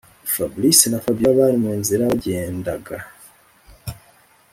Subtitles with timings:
[0.33, 2.95] fabric na fabiora bari munzira bagendaga